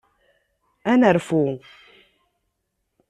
Ad 0.91 0.97
nerfu. 0.99 1.43